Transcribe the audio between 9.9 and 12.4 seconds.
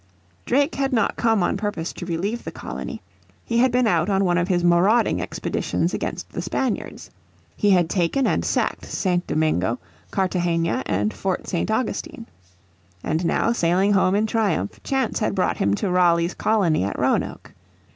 Cartagena, and Fort St. Augustine.